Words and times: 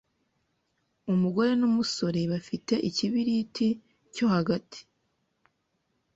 umugore 1.11 1.51
numusore 1.59 2.19
bafite 2.31 2.73
Ikibiriti 2.89 3.67
cyo 4.13 4.25
hagati 4.33 4.79